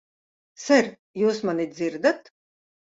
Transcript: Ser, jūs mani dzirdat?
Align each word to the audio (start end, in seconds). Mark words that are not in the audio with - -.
Ser, 0.63 0.89
jūs 1.25 1.43
mani 1.51 1.71
dzirdat? 1.77 2.35